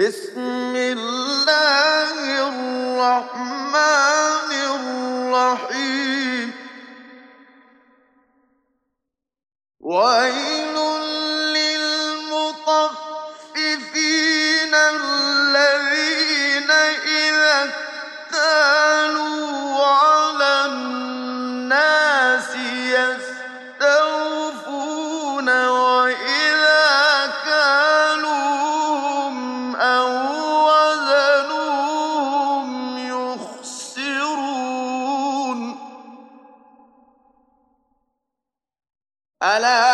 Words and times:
بسم 0.00 0.76
الله 0.76 2.48
الرحمن 2.48 4.50
الرحيم. 5.32 6.52
وإن 9.80 10.49
على 39.50 39.89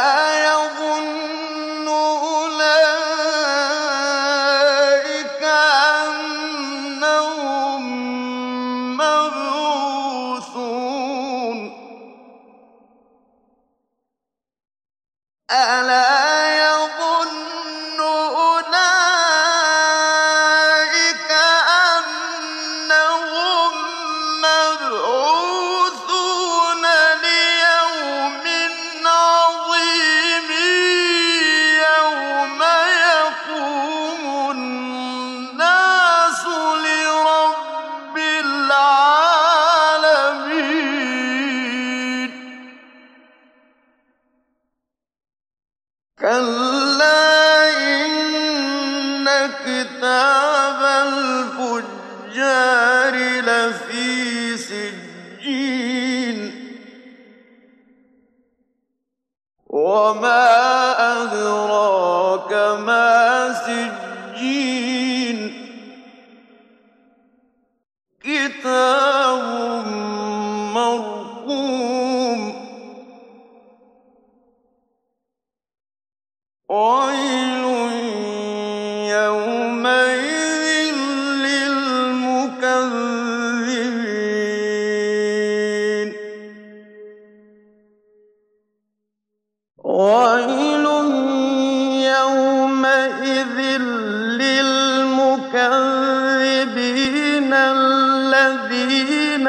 الذين 97.72 99.47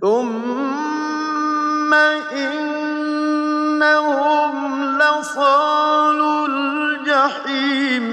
ثم 0.00 1.94
إنهم 2.32 3.36
لَصَالُو 4.98 6.46
الجحيم. 6.46 8.04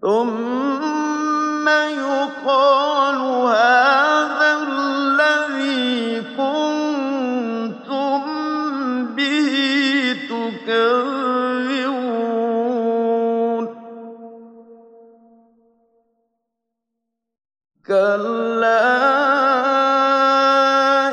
ثم 0.00 0.49
تكذبون 12.50 13.64
كلا 17.86 19.00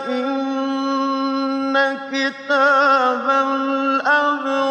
إن 0.08 1.98
كتاب 2.12 3.26
الأبرار 3.30 4.67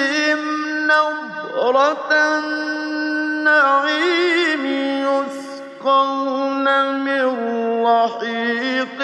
نَضْرَةَ 0.86 2.12
النَّعِيمِ 2.38 3.84
يُسْقَوْنَ 5.08 6.66
مِن 7.04 7.24
رَّحِيقٍ 7.86 9.00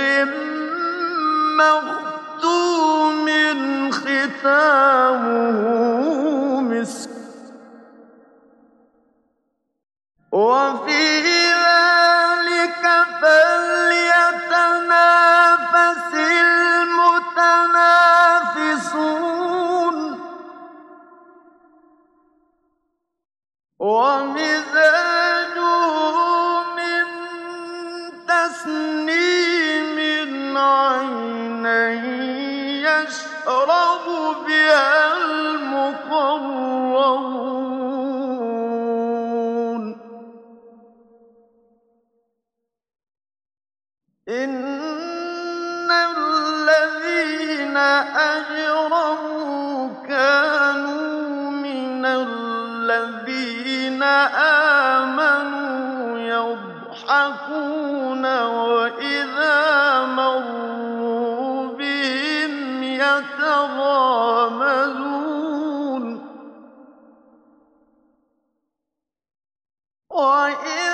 مَّخْتُومٍ 1.61 3.27
خِتَامُهُ 4.01 5.61
مِسْكٌ 6.61 7.11
ۚ. 7.11 7.13
وَفِي 10.33 11.16
وَمِزَاجُهُ 23.96 24.95
يَضْحَكُونَ 57.07 58.27
وَإِذَا 58.43 60.05
مَرُّوا 60.05 61.67
بِهِمْ 61.79 62.83
يَتَغَامَزُونَ. 62.83 63.87
وَإِذَا 70.11 70.86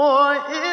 وَإِذَا 0.00 0.69